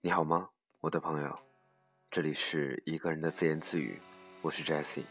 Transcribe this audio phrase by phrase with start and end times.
[0.00, 0.48] 你好吗，
[0.80, 1.38] 我的朋友？
[2.08, 4.00] 这里是一个人的自言自语，
[4.42, 5.02] 我是 Jesse。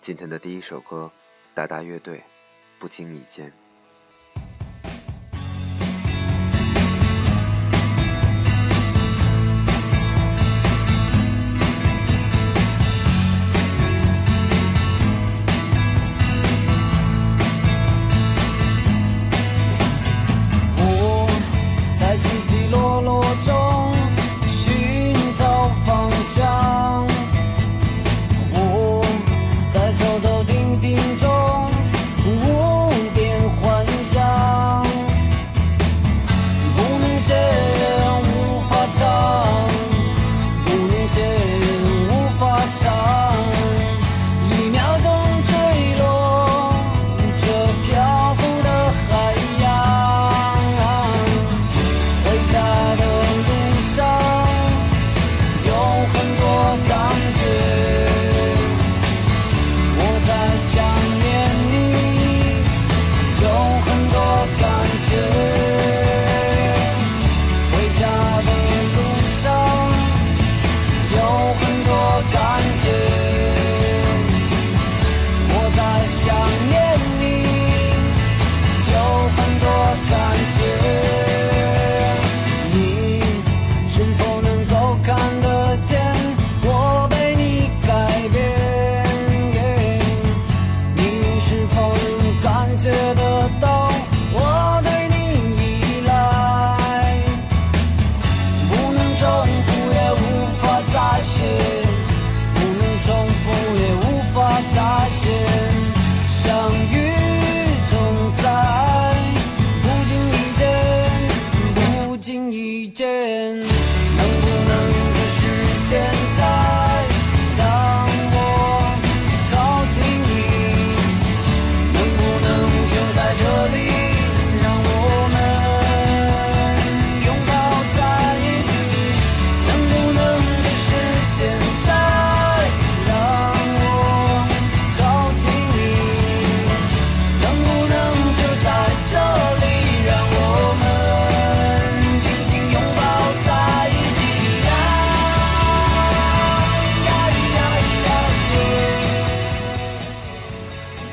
[0.00, 1.12] 今天的第一首歌，
[1.52, 2.24] 达达乐队，
[2.78, 3.52] 不经意间。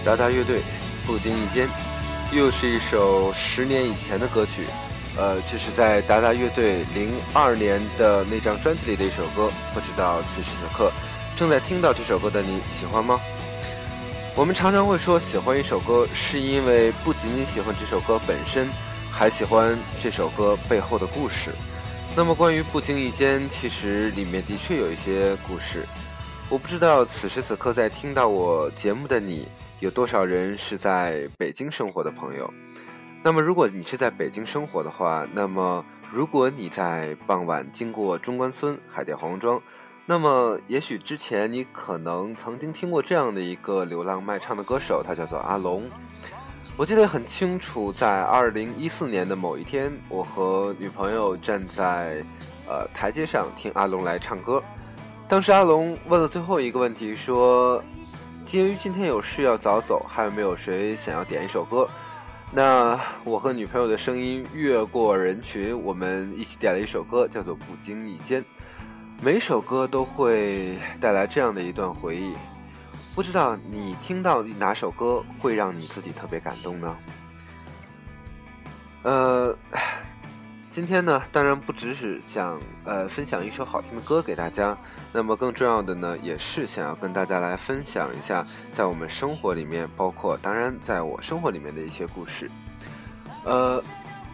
[0.10, 0.64] 达达乐队，
[1.06, 1.70] 不经意间，
[2.32, 4.66] 又是一首十年以前的歌曲。
[5.16, 9.52] 呃，这是在达达乐队零二年的那张专辑里的一首歌。
[9.72, 10.92] 不知道此时此刻
[11.38, 13.20] 正在听到这首歌的你喜欢吗？
[14.36, 18.68] 我们常常会说喜欢一首歌，是因为不仅仅喜欢这首歌本身，
[19.12, 21.52] 还喜欢这首歌背后的故事。
[22.16, 25.86] 那么关于不经意间，其实里面的确有一些故事。
[26.50, 29.48] 我不知道此时此刻在听到我节目的你。
[29.80, 32.54] 有多少人是在北京生活的朋友？
[33.24, 39.62] 那么，如果你是在北京生活的话，那么如果你在傍晚经过中关村海淀黄庄，
[40.06, 45.90] 那么也许之前你可能曾经听过这样的一个流浪卖唱的歌手，他叫做阿龙。
[46.76, 52.22] 我记得很清楚，在二零一四年的某一天，我和女朋友站在
[52.68, 54.62] 呃台阶上听阿龙来唱歌。
[55.26, 57.82] 当时阿龙问了最后一个问题，说。
[58.50, 61.88] 鉴于今天有事要早走，还有没有谁想要点一首歌？
[62.52, 68.42] 那我和女朋友的声音越过人群，我们一起点了一首歌，叫做《不经意间》。
[69.22, 72.36] 每首歌都会带来这样的一段回忆。
[73.14, 76.98] 不知道你听到哪首歌会让你自己特别感动呢？
[79.04, 79.56] 呃。
[80.72, 84.78] 今天呢，当然不只是想呃分享一首好听的歌给大家，
[85.12, 92.50] 那么更重要的呢，也是想要跟大家来分享一下，在我们生活里面，包括当然在我生活里面的一些故事。
[93.46, 93.84] 呃，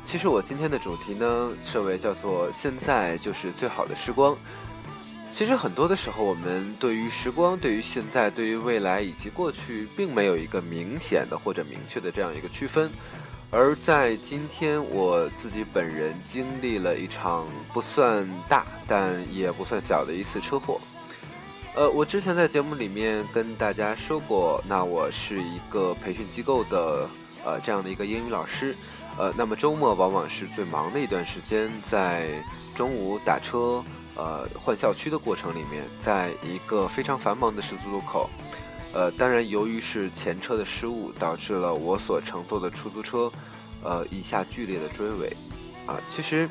[0.03, 4.37] 其实我今天的主题呢，设为叫做“现在就是最好的时光”。
[5.31, 12.89] 其实很多的时候，我们对于时光、对于现在、对于未来以及过去，并没有一个明显的或者明确的这样一个区分。
[13.51, 20.79] 而在今天，我自己本人经历了一场不算大，但也不算小的一次车祸。
[21.73, 27.09] 呃，我之前在节目里面跟大家说过，那我是一个培训机构的
[27.45, 28.75] 呃这样的一个英语老师，
[29.17, 32.29] 呃，那么周末往往是最忙的一段时间，在
[32.75, 33.83] 中午打车
[34.15, 38.29] 呃换校区的过程里面，在一个非常繁忙的十字路口。
[38.95, 43.29] 呃，当然，由于是前车的失误，导致了我所乘坐的出租车，
[43.83, 45.35] 呃，一下剧烈的追尾，
[45.85, 46.49] 啊，其实，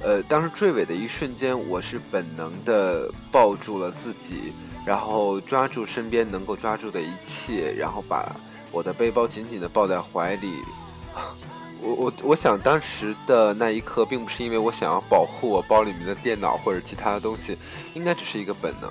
[0.00, 4.54] 呃，当时追尾的一瞬间，我是本能的抱住了自己，
[4.86, 8.34] 然后抓住身边能够抓住的一切，然后把
[8.72, 10.62] 我的背包紧紧的抱在怀里。
[11.82, 17.58] 我我我想当时的那一刻，并不是因为我想要保护我包里面的电脑或者其他的东西，
[17.92, 18.90] 应该只是一个本能。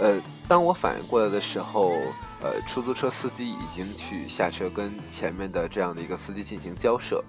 [0.00, 1.92] 呃，当我反应过来的时候，
[2.40, 7.22] 呃，出租车司机已经去下车跟前面的这样的一个司机进行交涉。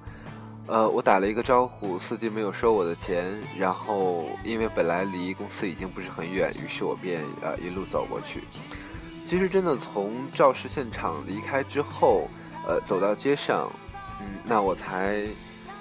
[0.68, 8.44] 呃，我打了一个招呼，司机没有收我的钱，然后因为本来离公司已经不是很远，于是我便呃一路走过去。
[9.26, 12.30] 其实真的从肇事现场离开之后，
[12.66, 13.70] 呃，走到街上，
[14.22, 15.26] 嗯，那我才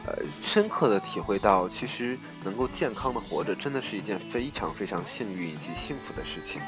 [0.07, 6.61] 呃深刻的体会到，其实能够健康的活着，真的是一件非常非常幸运以及幸福的事情。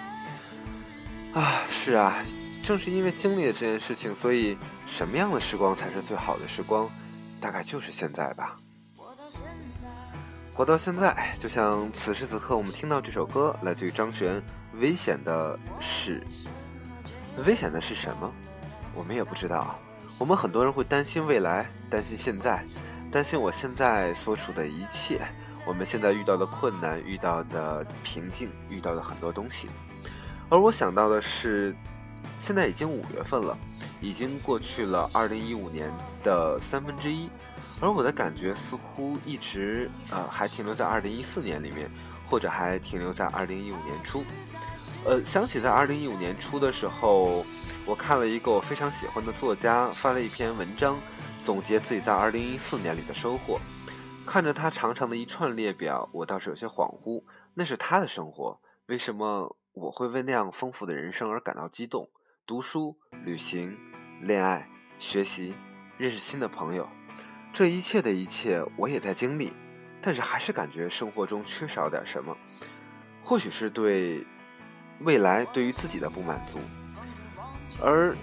[1.32, 2.25] 啊，是啊，
[2.62, 6.91] 正是因为经历了这件事情，所以什么样的时光才是最好的时光？
[7.41, 8.56] 大概就是现在吧。
[8.97, 14.37] 活到现在，就像此时此刻我们听到这首歌，来自于张悬，
[14.81, 16.21] 《危险的是》。
[17.47, 18.31] 危险的是什么？
[18.94, 19.79] 我们也不知道。
[20.19, 22.62] 我们很多人会担心未来，担心现在，
[23.11, 25.21] 担心我现在所处的一切，
[25.65, 29.69] 我们现在遇到的困难、遇到的瓶颈、遇到的很多东西。
[30.50, 31.75] 而我想到的是。
[32.38, 33.56] 现在已经五月份了，
[34.00, 35.93] 已经过去了二零一五年
[36.25, 37.29] 的三分之一，
[37.82, 41.91] 而我的感觉似乎一直呃还停留在二零一四年里面，
[42.31, 44.25] 或者还停留在二零一五年初。
[45.05, 47.44] 呃，想起在二零一五年初的时候，
[47.85, 50.97] 我看了一个我非常喜欢的作家发了一篇文章，
[51.44, 53.61] 总结自己在二零一四年里的收获。
[54.26, 62.06] 看着他长长的一串列表，我倒是有些恍惚，那是他的生活，为什么我会为那样丰富的人生而感到激动？
[62.47, 62.94] 读书、
[63.25, 63.75] 旅行、
[64.21, 64.69] 恋爱、
[64.99, 65.55] 学习、
[65.97, 66.87] 认识新的朋友，
[67.50, 69.55] 这一切的一切我也在经历，
[70.03, 72.37] 但是还是感觉生活中缺少点什么。
[73.25, 74.27] 或许是对
[75.00, 76.59] 未来、对于自己的不满足。
[77.83, 78.15] 而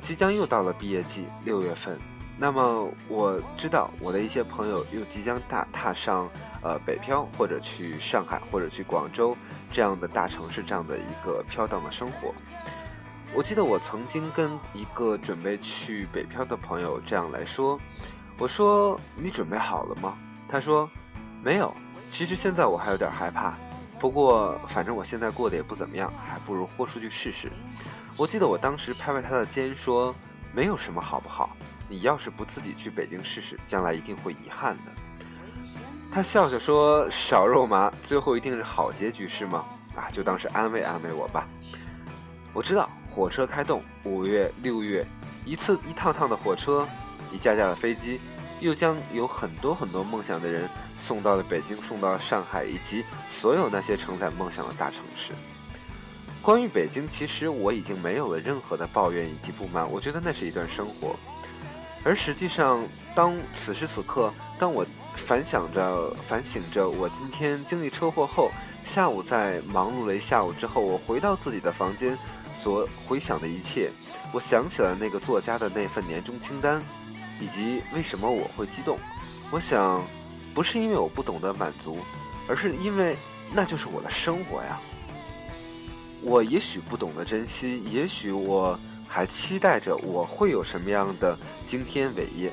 [0.00, 1.98] 即将又到了毕业季，六月份，
[2.42, 6.26] 那么我知道我的一些朋友又即将大踏上
[6.62, 9.36] 呃北漂，或者去上海，或者去广州
[9.70, 12.32] 这样的大城市这样的一个飘荡的生活。
[13.34, 17.78] 我记得我曾经跟一个准备去北漂的朋友这样来说
[18.40, 20.16] ：“我说你准备好了吗？”
[20.48, 20.88] 他说
[21.44, 21.70] ：“没有。
[22.10, 23.54] 其实现在我还有点害怕，
[23.98, 27.52] 不过反正我现在过得也不怎么样，还不如豁出去试试。”
[28.16, 30.14] 我记得我当时拍拍他的肩说
[30.54, 31.54] ：“没有什么好不好？
[31.90, 34.92] 你要是不自己去北京试试，将来一定会遗憾的。”
[36.10, 39.66] 他笑笑说：“少肉麻，最后一定是好结局是吗？
[39.94, 41.46] 啊，就当是安慰安慰我吧。
[42.54, 45.04] 我知道。”火车开动，五月、六月，
[45.44, 46.86] 一次一趟趟的火车，
[47.32, 48.20] 一架架的飞机，
[48.60, 55.32] 又将有很多很多梦想的人送到了北京，送到了上海，以及所有那些承载梦想的大城市。
[56.40, 61.16] 关于北京，其实我已经没有了任何的抱怨以及不满，我觉得那是一段生活。
[62.02, 62.82] 而实际上，
[63.14, 68.50] 当此时此刻，当我反想着、反省着我今天经历车祸后，
[68.84, 72.16] 下午在忙碌了一下午之后，我回到自己的房间。
[72.52, 73.90] 所回想的一切，
[74.34, 76.82] 我想起了那个作家的那份年终清单，
[77.40, 78.98] 以及为什么我会激动。
[79.50, 80.04] 我想，
[80.52, 82.00] 不是因为我不懂得满足，
[82.48, 83.16] 而是因为
[83.54, 84.78] 那就是我的生活呀。
[86.22, 88.78] 我也许不懂得珍惜，也许我
[89.12, 91.36] 还期待着我会有什么样的
[91.66, 92.52] 惊天伟业，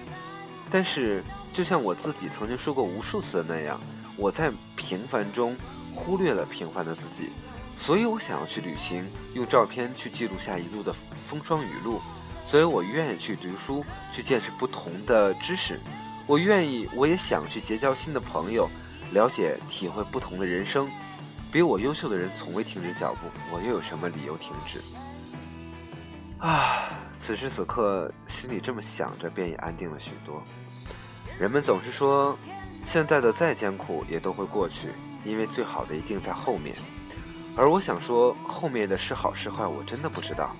[0.72, 1.24] 但是
[1.54, 3.80] 就像我自己曾经说过无数次的那样，
[4.18, 5.56] 我在平凡中
[5.94, 7.30] 忽略了平凡的自己。
[7.78, 10.92] 所以我想要去旅行，用照片去记录下一路的
[11.30, 12.02] 风霜雨露。
[12.44, 15.80] 所以我愿意去读书，去见识不同的知识。
[16.26, 18.68] 我愿意，我也想去结交新的朋友，
[19.12, 20.90] 了解、体会不同的人生。
[21.52, 24.82] 比我优秀的人从未停止脚步，我又有什么理由停止？
[26.40, 26.90] 啊！
[27.14, 30.42] 此时此刻，心里这么想着，便也安定了许多。
[31.40, 32.38] 人们总是说，
[32.84, 34.90] 现在的再艰苦也都会过去，
[35.26, 36.76] 因为最好的一定在后面。
[37.56, 40.56] 而我想说，后面的是好是坏，我真的不知道。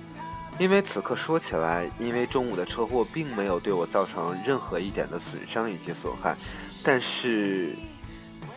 [0.58, 6.36] 因为此刻说起来，因为中午的车祸并没有对我造成任何一点的损伤以及损害。
[6.82, 7.76] 但是，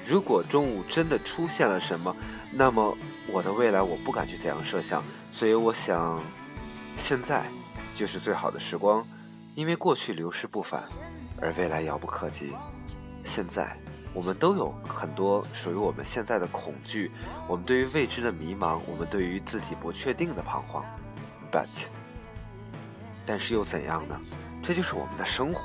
[0.03, 2.15] 如果中午真的出现了什么，
[2.51, 2.97] 那么
[3.27, 5.03] 我的未来我不敢去怎样设想。
[5.31, 6.19] 所以我想，
[6.97, 7.45] 现在
[7.95, 9.05] 就是最好的时光，
[9.55, 10.83] 因为过去流逝不返，
[11.41, 12.53] 而未来遥不可及。
[13.23, 13.77] 现在。
[14.13, 17.09] 我们都有很多属于我们现在的恐惧，
[17.47, 20.83] 我们对于未知的迷茫，我们对于自己不确定的彷徨。
[21.49, 21.69] But，
[23.25, 24.19] 但是又怎样呢？
[24.61, 25.61] 这就是我们的生活，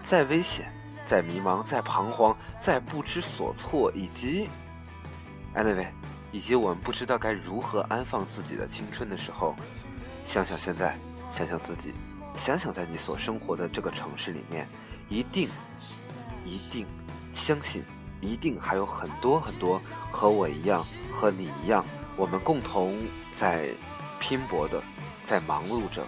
[0.00, 0.72] 再危险、
[1.04, 4.48] 在迷茫，在彷徨，在不知所措，以及
[5.54, 5.88] ，anyway，
[6.32, 9.54] 以及我们不知道该如何安放自己的青春的时候，
[10.24, 10.98] 想想现在，
[11.30, 11.92] 想想自己，
[12.36, 14.66] 想想在你所生活的这个城市里面，
[15.08, 15.50] 一定，
[16.44, 16.86] 一定，
[17.32, 17.84] 相信，
[18.20, 21.84] 一定还有很多很多和我一样，和你一样，
[22.16, 23.70] 我们共同在
[24.18, 24.82] 拼搏的，
[25.22, 26.06] 在忙碌着。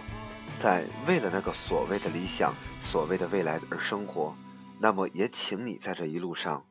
[0.56, 4.34] 在为了那个所谓的理想、所谓的未来而生活，
[4.78, 6.64] 那么也请你在这一路上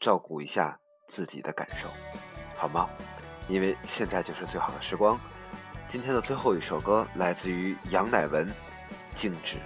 [0.00, 1.88] 照顾一下自己的感受，
[2.56, 2.88] 好吗？
[3.48, 5.20] 因为现在就是最好的时光。
[5.92, 8.46] 今天的最后一首歌来自于杨乃文，
[9.14, 9.56] 《静止》。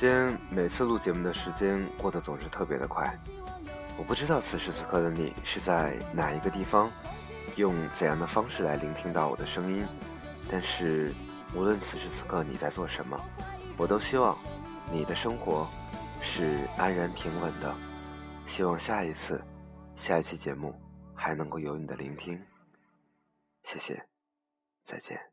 [0.00, 3.14] 间，每次录节目的时间过得总是特别的快。
[3.98, 6.90] 我不知道此时此刻的你是在哪一个地方，
[7.56, 9.86] 用怎样的方式来聆听到我的声音。
[10.50, 11.12] 但是，
[11.54, 13.20] 无论此时此刻你在做什么，
[13.76, 14.34] 我都希望
[14.90, 15.68] 你的生活
[16.22, 17.74] 是安然平稳的。
[18.46, 19.38] 希望下一次，
[19.96, 20.74] 下一期节目
[21.14, 22.42] 还能够有你的聆听。
[23.64, 24.02] 谢谢，
[24.82, 25.29] 再见。